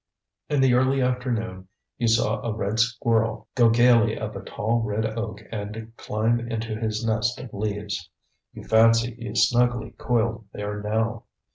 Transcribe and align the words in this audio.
In 0.49 0.61
the 0.61 0.73
early 0.73 0.99
afternoon 0.99 1.67
you 1.99 2.07
saw 2.07 2.41
a 2.41 2.51
red 2.55 2.79
squirrel 2.79 3.47
go 3.53 3.69
gaily 3.69 4.17
up 4.17 4.35
a 4.35 4.41
tall 4.41 4.81
red 4.81 5.05
oak 5.05 5.41
and 5.51 5.95
climb 5.95 6.39
into 6.39 6.75
his 6.75 7.05
nest 7.05 7.39
of 7.39 7.53
leaves. 7.53 8.09
You 8.51 8.63
fancy 8.63 9.13
he 9.13 9.27
is 9.27 9.47
snugly 9.47 9.91
coiled 9.99 10.47
there 10.53 10.81
now. 10.81 11.25